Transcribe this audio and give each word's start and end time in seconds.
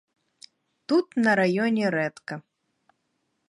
Тут 0.93 1.07
на 1.27 1.31
раёне 1.41 1.85
рэдка. 1.99 2.41